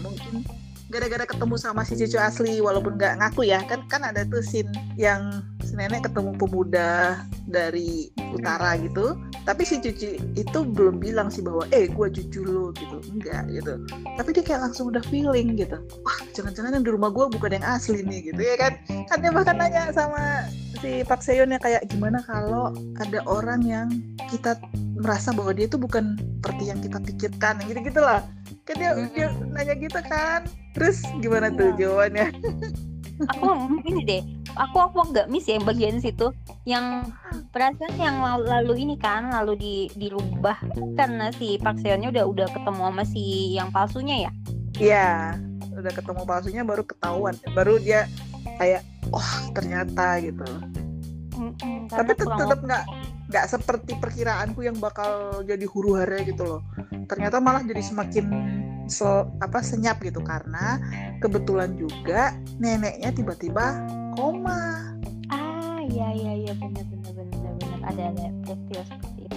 [0.00, 0.32] mungkin
[0.86, 3.62] gara-gara ketemu sama si cucu asli walaupun nggak ngaku ya.
[3.66, 9.18] Kan kan ada tuh scene yang si nenek ketemu pemuda dari utara gitu.
[9.42, 13.02] Tapi si cucu itu belum bilang sih bahwa eh gue cucu lo gitu.
[13.10, 13.82] Enggak gitu.
[14.14, 15.78] Tapi dia kayak langsung udah feeling gitu.
[16.06, 18.72] Wah jangan-jangan yang di rumah gue bukan yang asli nih gitu ya kan.
[19.10, 20.46] Kan dia bahkan nanya sama
[20.78, 22.70] si Pak Seon ya kayak gimana kalau
[23.00, 23.88] ada orang yang
[24.28, 24.58] kita
[24.96, 28.22] merasa bahwa dia itu bukan seperti yang kita pikirkan gitu gitulah
[28.66, 30.46] kan dia, dia nanya gitu kan
[30.76, 31.76] terus gimana tuh Iya.
[31.80, 32.26] jawabannya?
[33.32, 33.48] Aku
[33.88, 34.22] ini deh.
[34.56, 36.32] Aku aku agak miss ya yang bagian situ.
[36.68, 37.16] Yang
[37.52, 40.56] perasaan yang lalu, lalu ini kan lalu di dirubah
[40.96, 44.30] karena si Park Seonnya udah udah ketemu sama si yang palsunya ya?
[44.76, 45.08] Iya
[45.76, 47.36] udah ketemu palsunya baru ketahuan.
[47.56, 48.04] Baru dia
[48.60, 50.44] kayak oh ternyata gitu.
[51.36, 52.84] Mm-mm, tapi tetap nggak
[53.28, 56.60] nggak seperti perkiraanku yang bakal jadi huru hara gitu loh.
[57.08, 58.24] Ternyata malah jadi semakin
[58.86, 60.18] se- apa senyap gitu.
[60.22, 60.80] Karena
[61.20, 63.82] kebetulan juga neneknya tiba-tiba
[64.14, 64.90] koma.
[65.30, 66.52] Ah iya iya iya.
[66.56, 67.78] Benar benar benar benar.
[67.90, 68.24] Ada ada.
[68.46, 69.36] Peristiwa seperti itu.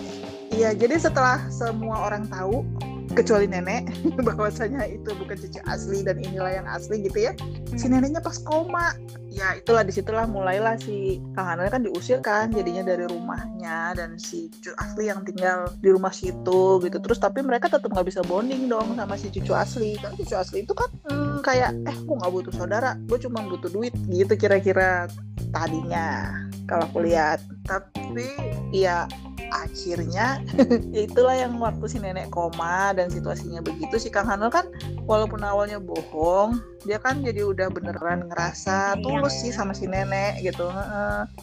[0.49, 2.65] Iya, jadi setelah semua orang tahu,
[3.13, 3.89] kecuali nenek,
[4.27, 7.33] bahwasanya itu bukan cucu asli dan inilah yang asli gitu ya.
[7.73, 8.93] Si neneknya pas koma,
[9.29, 14.17] ya itulah di situlah mulailah si Kang Hanel kan diusir kan, jadinya dari rumahnya dan
[14.21, 16.97] si cucu asli yang tinggal di rumah situ gitu.
[17.01, 19.97] Terus tapi mereka tetap nggak bisa bonding dong sama si cucu asli.
[19.97, 23.69] Kan cucu asli itu kan hmm, kayak, eh gue nggak butuh saudara, gue cuma butuh
[23.71, 25.09] duit gitu kira-kira
[25.49, 26.29] tadinya
[26.69, 27.41] kalau aku lihat.
[27.69, 28.25] Tapi
[28.73, 29.05] ya
[29.51, 30.41] akhirnya
[30.95, 33.97] ya itulah yang waktu si nenek koma dan situasinya begitu.
[33.97, 34.69] Si Kang Hanel kan
[35.09, 40.69] walaupun awalnya bohong dia kan jadi udah beneran ngerasa tulus sih sama si nenek gitu.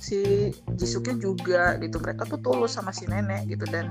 [0.01, 2.01] Si Jisuknya juga gitu.
[2.01, 3.67] Mereka tuh tulus sama si nenek gitu.
[3.69, 3.91] Dan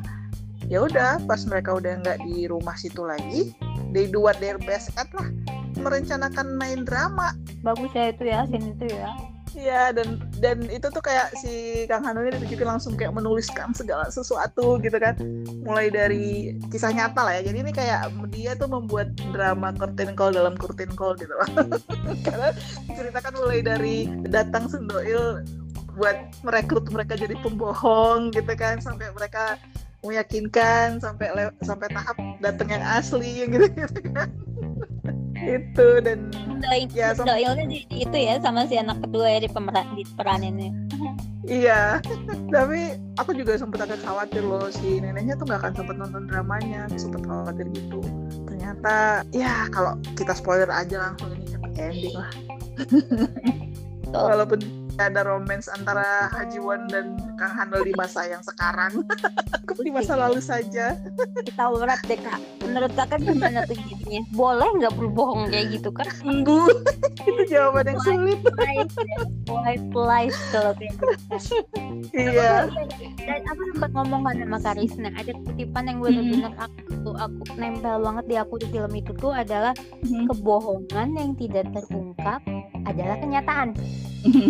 [0.71, 3.53] ya udah pas mereka udah nggak di rumah situ lagi
[3.93, 5.29] they do what their best at lah
[5.77, 7.35] merencanakan main drama.
[7.61, 12.03] Bagus ya itu ya scene itu ya Iya dan dan itu tuh kayak si Kang
[12.03, 15.15] Hano ini ditunjukin langsung kayak menuliskan segala sesuatu gitu kan.
[15.63, 17.47] Mulai dari kisah nyata lah ya.
[17.47, 21.49] Jadi ini kayak dia tuh membuat drama curtain call dalam curtain call gitu loh.
[22.27, 22.51] Karena
[22.91, 25.41] diceritakan mulai dari datang Sundoil
[25.95, 28.83] buat merekrut mereka jadi pembohong gitu kan.
[28.83, 29.55] Sampai mereka
[30.05, 31.33] meyakinkan sampai
[31.65, 34.29] sampai tahap datang yang asli gitu gitu kan
[35.35, 36.31] itu dan
[36.63, 40.71] doi ya, doilnya di, itu ya sama si anak kedua ya di pemeran di peraninnya.
[41.45, 42.01] Iya
[42.55, 46.89] tapi aku juga sempat agak khawatir loh si neneknya tuh gak akan sempet nonton dramanya
[46.97, 48.01] sempat khawatir gitu.
[48.49, 52.31] Ternyata ya kalau kita spoiler aja langsung ini cepet ending lah.
[54.15, 58.91] Walaupun ada romance antara Haji Wan dan Kang Handel di masa yang sekarang.
[59.75, 60.95] Di masa lalu saja.
[61.43, 62.39] Kita urat deh kak.
[62.63, 64.23] Menurut kakak gimana tuh jadinya?
[64.31, 66.71] Boleh nggak berbohong kayak gitu kan Enggak
[67.29, 68.39] itu jawaban yang sulit.
[69.51, 71.05] White lies kalau kayak gitu.
[72.15, 72.71] Iya.
[73.19, 78.25] Dan aku sempat ngomong kan sama Karisna ada kutipan yang benar-benar aku aku nempel banget
[78.31, 82.39] di aku di film itu tuh adalah kebohongan yang tidak terungkap
[82.85, 83.75] adalah kenyataan.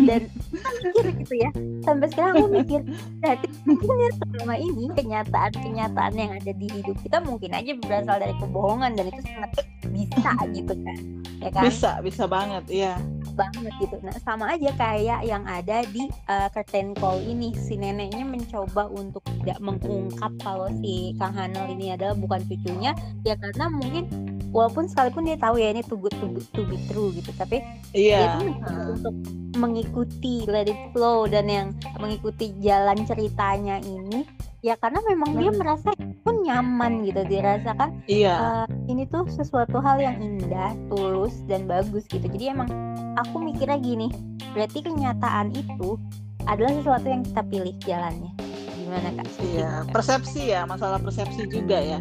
[0.07, 1.51] Dan mikir gitu ya.
[1.83, 2.74] Sampai sekarang aku mikir
[3.21, 8.35] berarti mungkin ya selama ini kenyataan-kenyataan yang ada di hidup kita mungkin aja berasal dari
[8.41, 9.49] kebohongan dan itu sangat
[9.91, 10.97] bisa gitu kan.
[11.43, 11.63] Ya kan?
[11.67, 12.95] Bisa bisa banget ya
[13.35, 13.99] banget gitu.
[14.01, 17.51] Nah sama aja kayak yang ada di uh, curtain call ini.
[17.53, 22.95] Si neneknya mencoba untuk tidak mengungkap kalau si Kang Hanel ini adalah bukan cucunya
[23.27, 24.07] ya karena mungkin
[24.55, 27.59] walaupun sekalipun dia tahu ya ini too good to, to be true gitu tapi
[27.91, 28.39] yeah.
[28.39, 28.95] dia tuh uh.
[28.95, 29.15] untuk
[29.59, 31.67] mengikuti let it flow dan yang
[31.99, 34.23] mengikuti jalan ceritanya ini
[34.63, 35.39] ya karena memang hmm.
[35.43, 35.89] dia merasa
[36.23, 42.07] pun nyaman gitu dirasakan iya uh, ini tuh sesuatu hal yang indah tulus dan bagus
[42.07, 42.71] gitu jadi emang
[43.19, 44.07] aku mikirnya gini
[44.55, 45.99] berarti kenyataan itu
[46.47, 48.31] adalah sesuatu yang kita pilih jalannya
[48.79, 51.99] gimana kak iya persepsi ya masalah persepsi juga ya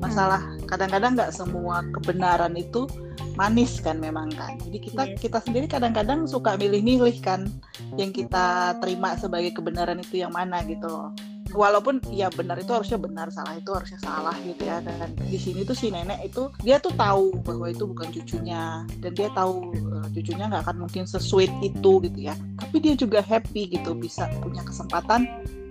[0.00, 2.86] masalah kadang-kadang nggak semua kebenaran itu
[3.34, 4.54] manis kan memang kan?
[4.62, 5.18] Jadi kita yes.
[5.18, 7.50] kita sendiri kadang-kadang suka milih-milih kan
[7.98, 10.86] yang kita terima sebagai kebenaran itu yang mana gitu.
[10.86, 11.10] Loh
[11.50, 15.66] walaupun ya benar itu harusnya benar salah itu harusnya salah gitu ya dan di sini
[15.66, 18.86] tuh si nenek itu dia tuh tahu bahwa itu bukan cucunya.
[19.02, 22.34] Dan dia tahu uh, cucunya nggak akan mungkin sesuai itu gitu ya.
[22.58, 25.26] Tapi dia juga happy gitu bisa punya kesempatan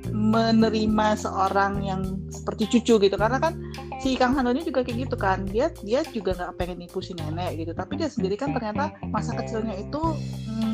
[0.10, 3.16] menerima seorang yang seperti cucu gitu.
[3.16, 3.56] Karena kan
[4.00, 5.44] si Kang Hando ini juga kayak gitu kan.
[5.44, 7.72] Dia dia juga nggak pengen nipu si nenek gitu.
[7.76, 10.00] Tapi dia sendiri kan ternyata masa kecilnya itu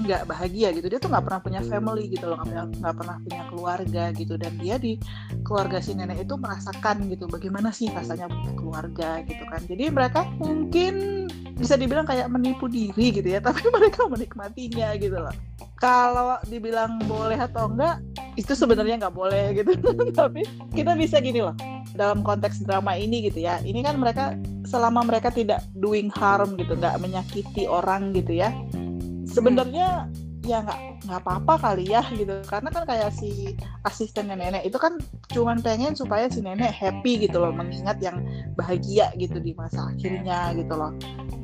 [0.05, 0.87] nggak mm, bahagia gitu.
[0.87, 2.39] Dia tuh nggak pernah punya family gitu loh.
[2.45, 4.33] Nggak pernah punya keluarga gitu.
[4.37, 5.01] Dan dia di
[5.41, 9.61] keluarga si nenek itu merasakan gitu bagaimana sih rasanya punya keluarga gitu kan.
[9.65, 15.33] Jadi mereka mungkin bisa dibilang kayak menipu diri gitu ya tapi mereka menikmatinya gitu loh.
[15.75, 17.99] Kalau dibilang boleh atau enggak
[18.39, 19.75] itu sebenarnya nggak boleh gitu.
[20.19, 23.57] Tapi kita bisa gini loh dalam konteks drama ini gitu ya.
[23.63, 24.35] Ini kan mereka
[24.67, 28.49] selama mereka tidak doing harm gitu nggak menyakiti orang gitu ya
[29.29, 30.09] sebenarnya
[30.45, 32.33] ya nggak nggak apa-apa kali ya gitu.
[32.45, 33.53] Karena kan kayak si
[33.85, 34.97] asisten nenek itu kan
[35.31, 38.21] cuman pengen supaya si nenek happy gitu loh mengingat yang
[38.57, 40.91] bahagia gitu di masa akhirnya gitu loh.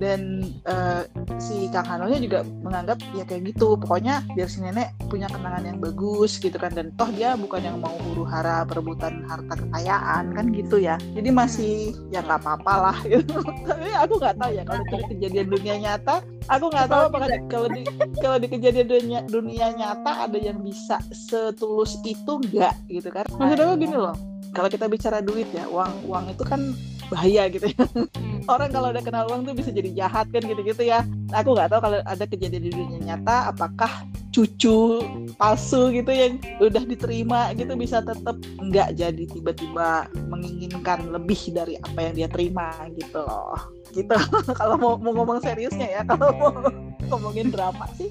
[0.01, 1.05] Dan uh,
[1.37, 3.77] si Kang Hanonya juga menganggap ya kayak gitu.
[3.77, 6.73] Pokoknya biar si nenek punya kenangan yang bagus gitu kan.
[6.73, 10.97] Dan toh dia bukan yang mau huru hara perebutan harta kekayaan kan gitu ya.
[11.13, 13.37] Jadi masih ya nggak apa-apa lah gitu.
[13.65, 17.67] Tapi aku nggak tahu ya kalau dari kejadian dunia nyata aku nggak tahu apakah kalau
[17.69, 17.81] di
[18.19, 23.25] kalau di kejadian dunia dunia nyata ada yang bisa setulus itu nggak gitu kan?
[23.35, 24.15] Maksud aku gini loh.
[24.51, 26.75] Kalau kita bicara duit ya uang uang itu kan
[27.11, 27.83] bahaya gitu ya.
[27.91, 28.07] Hmm.
[28.47, 31.03] orang kalau udah kenal uang tuh bisa jadi jahat kan gitu-gitu ya.
[31.35, 35.03] Aku nggak tahu kalau ada kejadian di dunia nyata apakah cucu
[35.35, 41.99] palsu gitu yang udah diterima gitu bisa tetap nggak jadi tiba-tiba menginginkan lebih dari apa
[41.99, 43.59] yang dia terima gitu loh.
[43.91, 44.15] Gitu.
[44.59, 46.51] Kalau mau, mau ngomong seriusnya ya kalau mau
[47.11, 48.09] ngomongin drama sih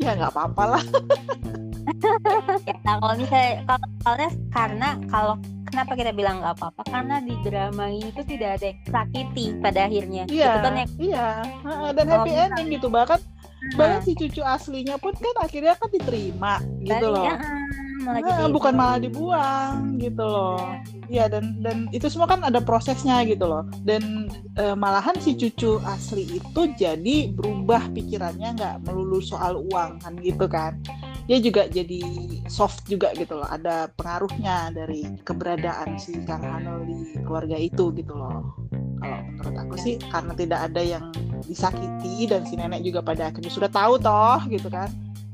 [0.00, 0.84] ya nggak apa-apa lah.
[2.68, 5.34] Ya, nah kalau misalnya kalau karena kalau
[5.66, 6.82] kenapa kita bilang nggak apa-apa?
[6.90, 10.24] Karena di drama ini tuh tidak ada yang sakiti pada akhirnya.
[10.28, 11.26] Iya gitu kan ya iya.
[11.96, 12.86] Dan happy oh, ending gitu.
[12.92, 13.76] Bahkan hmm.
[13.78, 17.24] bahkan si cucu aslinya pun kan akhirnya kan diterima gitu loh.
[17.24, 17.36] ya,
[18.00, 20.60] malah nah, bukan malah dibuang gitu loh.
[21.12, 23.68] Ya dan dan itu semua kan ada prosesnya gitu loh.
[23.84, 30.16] Dan e, malahan si cucu asli itu jadi berubah pikirannya nggak melulu soal uang kan
[30.24, 30.80] gitu kan.
[31.28, 32.02] Dia juga jadi
[32.50, 33.46] soft juga gitu loh.
[33.46, 38.56] Ada pengaruhnya dari keberadaan si Kang Hanul di keluarga itu gitu loh.
[39.00, 41.04] Kalau menurut aku sih karena tidak ada yang
[41.46, 44.90] disakiti dan si nenek juga pada akhirnya sudah tahu toh gitu kan.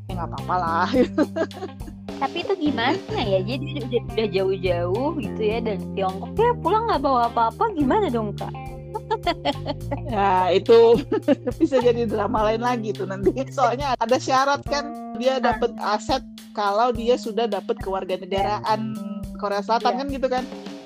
[0.06, 0.88] Ya nggak apa-apa lah
[2.16, 3.40] tapi itu gimana ya?
[3.44, 8.32] Jadi udah, udah jauh-jauh gitu ya dan Tiongkok ya pulang nggak bawa apa-apa gimana dong
[8.36, 8.52] kak?
[10.08, 11.02] Ya itu
[11.60, 13.32] bisa jadi drama lain lagi tuh nanti.
[13.52, 14.88] Soalnya ada syarat kan
[15.20, 16.22] dia dapat aset
[16.56, 18.96] kalau dia sudah dapat kewarganegaraan
[19.36, 19.98] Korea Selatan ya.
[20.00, 20.44] kan gitu kan.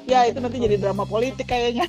[0.09, 1.87] Ya itu nanti jadi drama politik kayaknya.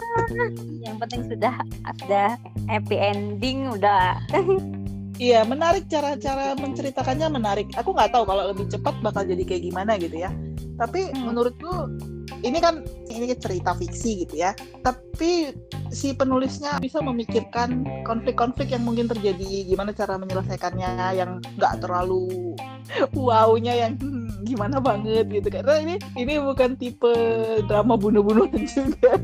[0.86, 1.54] Yang penting sudah
[2.00, 2.28] sudah
[2.70, 4.16] happy ending udah
[5.14, 7.68] Iya menarik cara-cara menceritakannya menarik.
[7.78, 10.34] Aku nggak tahu kalau lebih cepat bakal jadi kayak gimana gitu ya.
[10.74, 11.22] Tapi hmm.
[11.30, 11.70] menurutku
[12.42, 14.58] ini kan ini cerita fiksi gitu ya.
[14.82, 15.54] Tapi
[15.94, 22.58] si penulisnya bisa memikirkan konflik-konflik yang mungkin terjadi, gimana cara menyelesaikannya yang nggak terlalu
[23.14, 23.94] wownya yang
[24.44, 25.48] gimana banget gitu.
[25.48, 27.12] Karena ini ini bukan tipe
[27.66, 29.16] drama bunuh-bunuhan juga.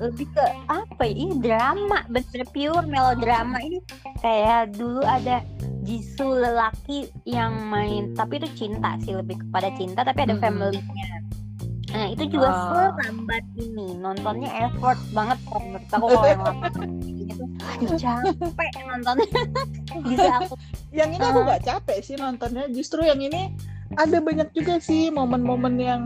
[0.00, 1.14] Lebih ke apa ya?
[1.14, 3.58] Ini drama bener pure melodrama.
[3.60, 3.78] Ini
[4.22, 5.42] kayak dulu ada
[5.82, 10.42] Jisoo lelaki yang main tapi itu cinta sih lebih kepada cinta tapi ada hmm.
[10.42, 11.08] family-nya.
[11.88, 12.92] Nah itu juga uh.
[12.92, 13.96] selambat ini.
[13.96, 16.42] Nontonnya effort banget menurut aku kalau yang
[17.58, 19.28] aduh capek nontonnya.
[20.08, 20.54] Bisa aku.
[20.92, 22.64] Yang ini aku gak capek sih nontonnya.
[22.70, 23.52] Justru yang ini
[23.96, 26.02] ada banyak juga sih momen-momen yang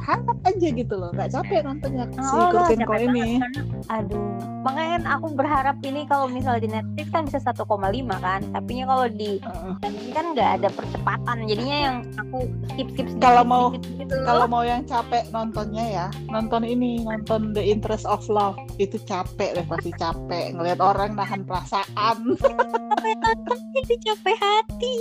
[0.00, 1.10] hangat aja gitu loh.
[1.14, 3.40] Nggak capek nontonnya oh, si Kurtin Ko ini.
[3.86, 4.26] aduh
[4.66, 7.70] makanya kan aku berharap ini kalau misalnya di Netflix kan bisa 1,5
[8.18, 8.40] kan.
[8.50, 9.78] Tapi kalau di uh.
[9.86, 11.36] ini kan nggak ada percepatan.
[11.46, 12.38] Jadinya yang aku
[12.74, 14.14] skip skip kalau mau gitu.
[14.26, 18.58] kalau mau yang capek nontonnya ya nonton ini nonton The Interest of Love.
[18.82, 22.34] Itu capek deh pasti capek ngelihat orang nahan perasaan.
[23.76, 24.94] Jadi capek hati.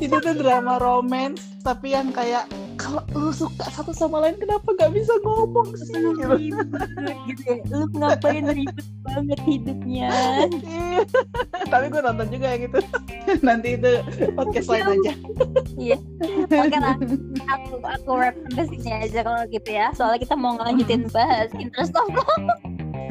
[0.00, 2.48] Itu tuh drama romance tapi yang kayak
[2.80, 5.94] kalau lu suka satu sama lain kenapa gak bisa ngomong sih?
[5.94, 6.60] Gitu,
[7.28, 7.62] gitu ya.
[7.72, 10.10] lu ngapain ribet banget hidupnya?
[10.48, 11.00] Iya.
[11.68, 12.78] tapi gue nonton juga ya gitu
[13.46, 13.92] nanti itu
[14.34, 15.12] podcast lain aja.
[15.78, 15.96] Iya.
[16.48, 16.96] Oke lah.
[17.54, 19.86] Aku aku rap sampai sini aja kalau gitu ya.
[19.94, 22.08] Soalnya kita mau ngelanjutin bahas interest of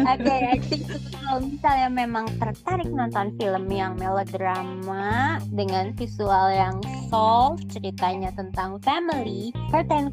[0.04, 0.86] okay, I think
[1.28, 6.80] kalau misalnya memang tertarik nonton film yang melodrama dengan visual yang
[7.12, 9.52] soft, ceritanya tentang family,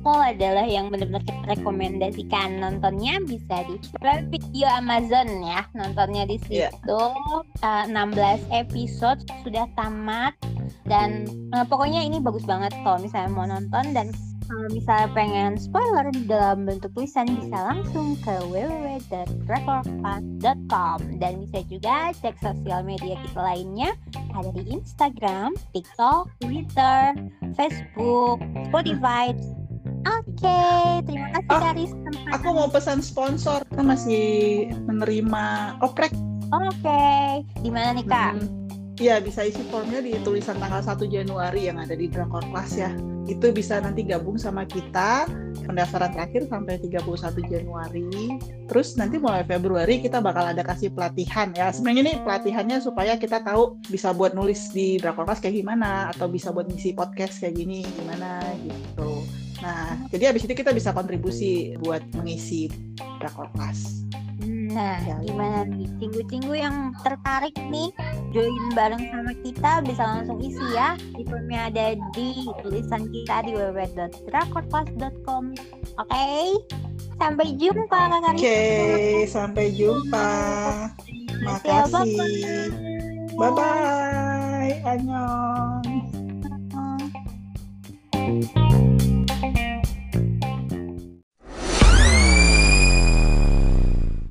[0.05, 3.77] Call adalah yang benar-benar kita rekomendasikan nontonnya bisa di
[4.31, 7.01] video Amazon ya, nontonnya di situ.
[7.62, 7.62] Yeah.
[7.62, 10.35] Uh, 16 episode sudah tamat
[10.85, 11.25] dan
[11.57, 14.12] uh, pokoknya ini bagus banget kalau misalnya mau nonton dan
[14.48, 22.37] kalau misalnya pengen spoiler dalam bentuk tulisan bisa langsung ke www.rekorpas.com dan bisa juga cek
[22.40, 23.96] sosial media kita lainnya
[24.35, 27.14] ada di Instagram, TikTok, Twitter,
[27.54, 29.33] Facebook, Spotify.
[30.04, 31.96] Oke, okay, terima kasih oh, Karis.
[32.37, 36.12] Aku mau pesan sponsor, kita masih menerima oprek.
[36.52, 37.40] Oke, okay.
[37.64, 38.37] di mana nih kak?
[38.37, 38.63] Hmm.
[39.02, 42.94] Ya bisa isi formnya di tulisan tanggal 1 Januari yang ada di Drakor Class ya.
[43.26, 45.26] Itu bisa nanti gabung sama kita
[45.66, 47.02] pendaftaran terakhir sampai 31
[47.50, 48.38] Januari.
[48.70, 51.74] Terus nanti mulai Februari kita bakal ada kasih pelatihan ya.
[51.74, 56.54] Sebenarnya ini pelatihannya supaya kita tahu bisa buat nulis di Drakorpas kayak gimana atau bisa
[56.54, 59.26] buat ngisi podcast kayak gini gimana gitu.
[59.59, 62.70] Nah jadi abis itu kita bisa kontribusi buat mengisi
[63.18, 64.07] Drakorpas
[64.44, 65.72] Nah, iya, iya, gimana iya.
[65.72, 65.88] nih?
[66.00, 67.88] Cinggu-cinggu yang tertarik nih
[68.37, 70.96] join bareng sama kita bisa langsung isi ya.
[71.16, 75.44] Di Informnya ada di tulisan kita di www.drakorpas.com.
[75.54, 76.52] Oke, okay?
[77.16, 80.28] sampai jumpa Kak Oke, okay, sampai jumpa.
[81.44, 82.70] Makasih.
[83.35, 84.72] Bye bye.
[84.85, 85.83] Annyeong.
[88.24, 89.14] Thank.